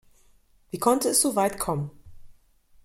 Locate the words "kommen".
1.59-1.91